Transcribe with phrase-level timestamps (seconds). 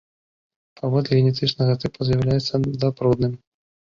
[0.79, 2.55] Паводле генетычнага тыпу з'яўляецца
[2.85, 3.33] запрудным.